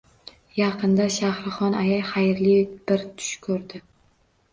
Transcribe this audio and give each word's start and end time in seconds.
Yaqinda 0.59 1.05
Shahrixon 1.15 1.75
aya 1.81 1.99
xayrli 2.13 2.55
bir 2.89 3.05
tush 3.21 3.29
ko‘rdi. 3.45 3.83